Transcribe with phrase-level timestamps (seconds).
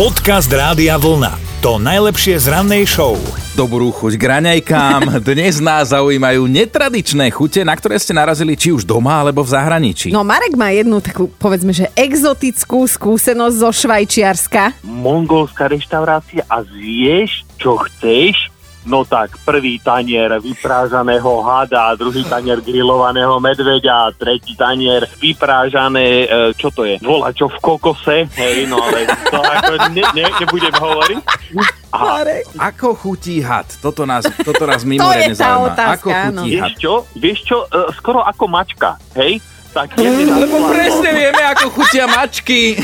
[0.00, 1.60] Podcast Rádia Vlna.
[1.60, 3.20] To najlepšie z rannej show.
[3.52, 5.12] Dobrú chuť k raňajkám.
[5.28, 10.08] Dnes nás zaujímajú netradičné chute, na ktoré ste narazili či už doma alebo v zahraničí.
[10.08, 14.80] No Marek má jednu takú, povedzme, že exotickú skúsenosť zo Švajčiarska.
[14.88, 18.48] mongolská reštaurácia a zješ, čo chceš,
[18.84, 26.26] no tak prvý tanier vyprážaného hada, druhý tanier grillovaného medveďa, tretí tanier vyprážané, e,
[26.56, 31.22] čo to je, volačo v kokose, hej, no ale to ako ne, ne, nebudem hovoriť.
[31.90, 32.22] A.
[32.70, 33.66] Ako chutí had?
[33.82, 35.68] Toto nás, toto nás To mimoriadne tá zaujíma.
[35.74, 36.40] otázka, Ako áno.
[36.46, 36.70] chutí had?
[36.70, 41.70] vieš čo, vieš čo, e, skoro ako mačka, hej, tak jemne Lebo presne vieme, ako
[41.72, 42.74] chutia mačky.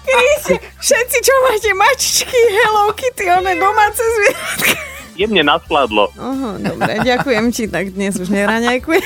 [0.00, 4.72] Krísi, všetci, čo máte mačičky, Hello Kitty, one domáce zvieratka.
[5.12, 6.08] Jemne naskladlo.
[6.56, 9.04] Dobre, ďakujem ti, tak dnes už neraňajkujem.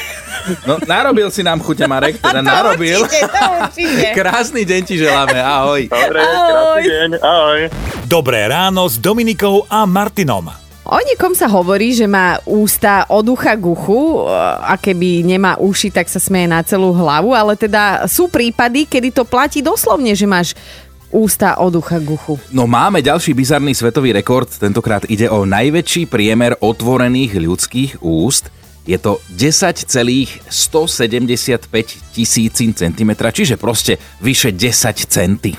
[0.63, 3.03] No, narobil si nám chuťa, Marek, teda narobil.
[3.03, 4.07] Určite, to určite.
[4.15, 5.91] Krásny deň ti želáme, ahoj.
[5.91, 6.47] Dobre, Ahoj.
[6.47, 7.61] krásny deň, ahoj.
[8.07, 10.64] Dobré ráno s Dominikou a Martinom.
[10.85, 14.29] O niekom sa hovorí, že má ústa od ucha k uchu
[14.61, 19.09] a keby nemá uši, tak sa smeje na celú hlavu, ale teda sú prípady, kedy
[19.09, 20.53] to platí doslovne, že máš
[21.09, 22.37] ústa od ucha k uchu.
[22.53, 28.53] No máme ďalší bizarný svetový rekord, tentokrát ide o najväčší priemer otvorených ľudských úst.
[28.85, 30.53] Je to 10,175
[32.13, 35.57] tisícin centimetra, čiže proste vyše 10 centy.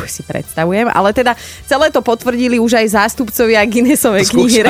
[0.00, 1.36] Už si predstavujem, ale teda
[1.68, 4.60] celé to potvrdili už aj zástupcovia Guinnessovej knihy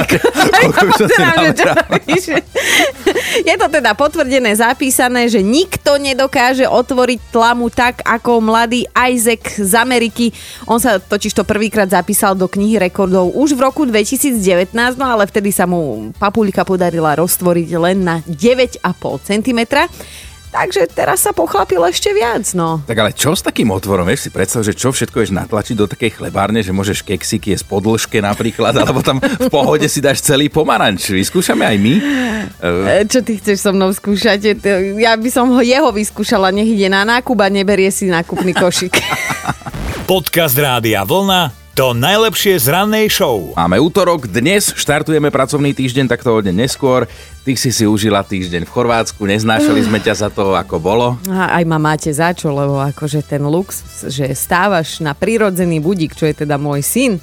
[2.05, 2.35] píše.
[3.49, 9.73] Je to teda potvrdené, zapísané, že nikto nedokáže otvoriť tlamu tak ako mladý Isaac z
[9.79, 10.35] Ameriky.
[10.67, 15.25] On sa totiž to prvýkrad zapísal do knihy rekordov už v roku 2019, no ale
[15.31, 18.83] vtedy sa mu papulika podarila roztvoriť len na 9,5
[19.23, 19.61] cm.
[20.51, 22.83] Takže teraz sa pochlapil ešte viac, no.
[22.83, 24.03] Tak ale čo s takým otvorom?
[24.03, 27.71] Vieš si predstav, že čo všetko ješ natlačiť do takej chlebárne, že môžeš keksiky jesť
[27.71, 31.15] podĺžke napríklad, alebo tam v pohode si dáš celý pomaranč.
[31.15, 31.95] Vyskúšame aj my.
[32.67, 34.59] E, Čo ty chceš so mnou skúšať?
[34.99, 38.99] Ja by som ho jeho vyskúšala, nech ide na nákup a neberie si nákupný košík.
[40.11, 41.60] Podcast Rádia Vlna.
[41.79, 43.55] To najlepšie z rannej show.
[43.55, 47.07] Máme útorok, dnes štartujeme pracovný týždeň, tak to o deň neskôr.
[47.47, 51.15] Ty si si užila týždeň v Chorvátsku, neznášali sme ťa za to, ako bolo.
[51.31, 56.19] A aj ma máte za čo, lebo akože ten lux, že stávaš na prírodzený budík,
[56.19, 57.23] čo je teda môj syn,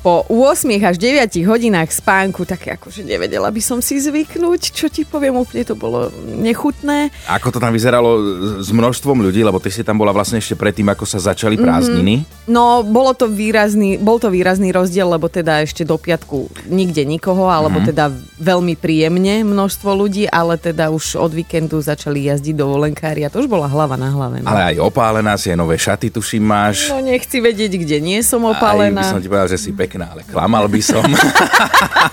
[0.00, 5.04] po 8 až 9 hodinách spánku, tak akože nevedela by som si zvyknúť, čo ti
[5.04, 7.12] poviem, úplne to bolo nechutné.
[7.28, 8.16] Ako to tam vyzeralo
[8.60, 12.24] s množstvom ľudí, lebo ty si tam bola vlastne ešte predtým, ako sa začali prázdniny.
[12.48, 17.48] No, bolo to výrazný, bol to výrazný rozdiel, lebo teda ešte do piatku nikde nikoho,
[17.48, 18.08] alebo teda
[18.40, 23.48] veľmi príjemne množstvo ľudí, ale teda už od víkendu začali jazdiť dovolenkári a to už
[23.50, 24.40] bola hlava na hlave.
[24.40, 24.48] No.
[24.48, 26.88] Ale aj opálená si, aj nové šaty tuším máš.
[26.88, 29.02] No nechci vedieť, kde nie som Aj by opálená.
[29.04, 31.02] som ti povedal, že si pekná, ale klamal by som.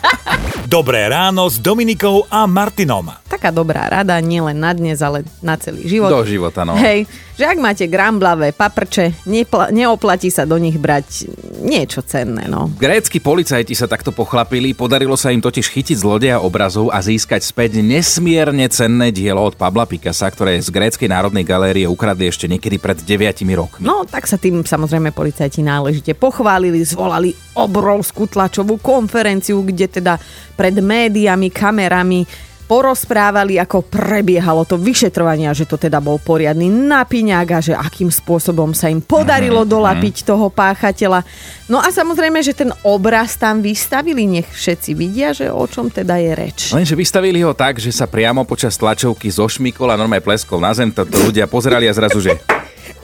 [0.66, 3.31] Dobré ráno s Dominikou a Martinom.
[3.42, 6.14] Taká dobrá rada, nielen na dnes, ale na celý život.
[6.14, 6.78] Do života, no.
[6.78, 11.26] Hej, že ak máte gramblavé paprče, nepla- neoplatí sa do nich brať
[11.66, 12.70] niečo cenné, no.
[12.78, 17.82] Grécky policajti sa takto pochlapili, podarilo sa im totiž chytiť zlodeja obrazov a získať späť
[17.82, 23.02] nesmierne cenné dielo od Pabla Picasa, ktoré z Gréckej národnej galérie ukradli ešte niekedy pred
[23.02, 23.82] 9 rokmi.
[23.82, 30.22] No, tak sa tým samozrejme policajti náležite pochválili, zvolali obrovskú tlačovú konferenciu, kde teda
[30.54, 37.48] pred médiami, kamerami porozprávali, ako prebiehalo to vyšetrovanie, a že to teda bol poriadny napiňák
[37.52, 41.28] a že akým spôsobom sa im podarilo dolapiť toho páchateľa.
[41.68, 46.16] No a samozrejme, že ten obraz tam vystavili, nech všetci vidia, že o čom teda
[46.24, 46.60] je reč.
[46.72, 50.96] Lenže vystavili ho tak, že sa priamo počas tlačovky zošmykol a normálne pleskol na zem,
[50.96, 52.40] to, ľudia pozerali a zrazu, že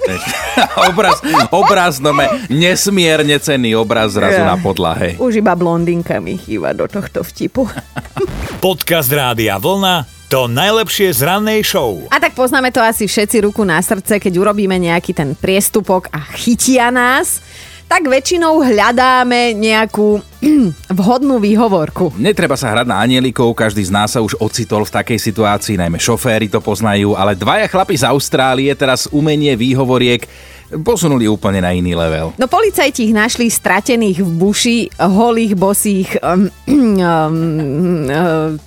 [0.90, 1.20] obraz,
[1.52, 2.16] obraz, no
[2.48, 4.48] nesmierne cenný obraz zrazu Ja.
[4.48, 5.20] na podlahe.
[5.20, 7.68] Už iba blondinka mi chýba do tohto vtipu.
[8.58, 10.10] Podcast Rádia Vlna.
[10.34, 12.10] To najlepšie z rannej show.
[12.10, 16.20] A tak poznáme to asi všetci ruku na srdce, keď urobíme nejaký ten priestupok a
[16.34, 17.40] chytia nás,
[17.88, 20.20] tak väčšinou hľadáme nejakú
[21.00, 22.18] vhodnú výhovorku.
[22.18, 26.02] Netreba sa hrať na anielikov, každý z nás sa už ocitol v takej situácii, najmä
[26.02, 30.28] šoféry to poznajú, ale dvaja chlapi z Austrálie teraz umenie výhovoriek
[30.84, 32.36] posunuli úplne na iný level.
[32.36, 36.10] No policajti ich našli stratených v buši, holých, bosých...
[36.20, 38.60] Um, um, um,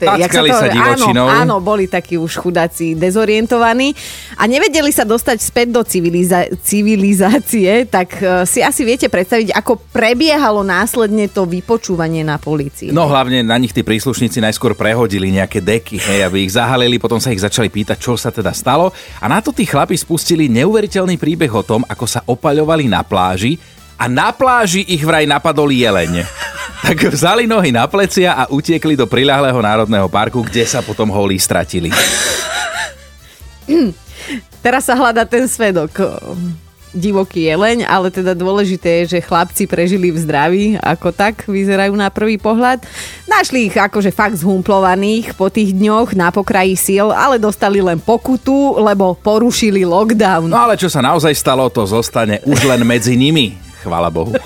[0.51, 1.29] sa divočinou.
[1.29, 3.93] Áno, áno, boli takí už chudáci dezorientovaní
[4.41, 9.81] a nevedeli sa dostať späť do civiliza- civilizácie, tak uh, si asi viete predstaviť, ako
[9.93, 12.93] prebiehalo následne to vypočúvanie na polícii.
[12.93, 17.21] No hlavne na nich tí príslušníci najskôr prehodili nejaké deky, hej, aby ich zahalili, potom
[17.21, 18.93] sa ich začali pýtať, čo sa teda stalo.
[19.21, 23.59] A na to tí chlapi spustili neuveriteľný príbeh o tom, ako sa opaľovali na pláži
[23.99, 26.23] a na pláži ich vraj napadol jeleň.
[26.81, 31.37] Tak vzali nohy na plecia a utiekli do priľahlého národného parku, kde sa potom holí
[31.37, 31.93] stratili.
[34.65, 35.93] Teraz sa hľadá ten svedok
[36.91, 42.11] divoký jeleň, ale teda dôležité je, že chlapci prežili v zdraví, ako tak vyzerajú na
[42.11, 42.83] prvý pohľad.
[43.31, 48.79] Našli ich akože fakt zhumplovaných po tých dňoch na pokraji síl, ale dostali len pokutu,
[48.79, 50.51] lebo porušili lockdown.
[50.51, 53.55] No ale čo sa naozaj stalo, to zostane už len medzi nimi.
[53.81, 54.37] Chvala Bohu.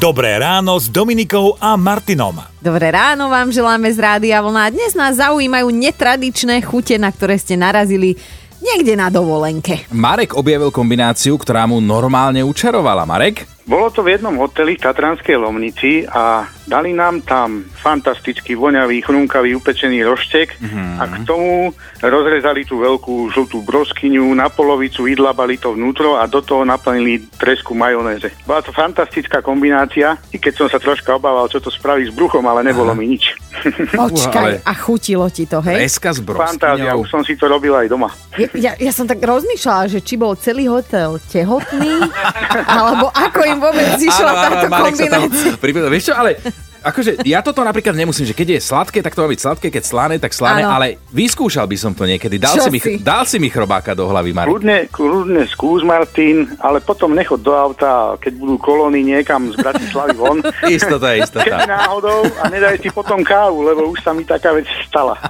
[0.00, 2.32] Dobré ráno s Dominikou a Martinom.
[2.56, 4.72] Dobré ráno vám želáme z Rádia Vlna.
[4.72, 8.16] Dnes nás zaujímajú netradičné chute, na ktoré ste narazili
[8.60, 9.88] niekde na dovolenke.
[9.90, 13.08] Marek objavil kombináciu, ktorá mu normálne učarovala.
[13.08, 13.48] Marek?
[13.70, 19.54] Bolo to v jednom hoteli v Tatranskej Lomnici a dali nám tam fantastický voňavý, chrumkavý
[19.54, 20.98] upečený roštek mm-hmm.
[20.98, 21.70] a k tomu
[22.02, 27.70] rozrezali tú veľkú žltú broskyňu, na polovicu vydlabali to vnútro a do toho naplnili tresku
[27.78, 28.34] majonéze.
[28.42, 32.42] Bola to fantastická kombinácia, i keď som sa troška obával, čo to spraví s bruchom,
[32.50, 32.98] ale nebolo Aha.
[32.98, 33.38] mi nič.
[33.94, 35.86] Počkaj, a chutilo ti to, hej?
[35.86, 36.42] Treska s broskyňou.
[36.42, 38.10] Fantázia, už som si to robil aj doma.
[38.34, 42.02] Ja, ja, ja som tak rozmýšľala, že či bol celý hotel tehotný,
[42.78, 45.52] alebo ako im vôbec zišla táto kombinácia.
[45.60, 46.40] Tam, vieš čo, ale
[46.80, 49.84] Akože ja toto napríklad nemusím, že keď je sladké, tak to má byť sladké, keď
[49.84, 50.72] slané, tak slané, ano.
[50.72, 52.40] ale vyskúšal by som to niekedy.
[52.40, 52.96] Dal si, mi, si?
[52.96, 54.48] dal si mi chrobáka do hlavy, Marek.
[54.48, 60.16] Kľudne, kľudne skús, Martin, ale potom nechod do auta, keď budú kolóny niekam z Bratislavy
[60.16, 60.40] von.
[60.72, 61.52] istota, istota.
[61.52, 65.20] Keď náhodou a nedaj si potom kávu, lebo už sa mi taká vec stala.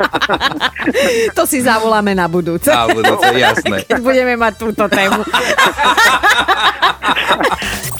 [1.39, 2.71] to si zavoláme na budúce.
[2.71, 3.83] Na budúce, jasné.
[3.91, 5.27] Keď budeme mať túto tému.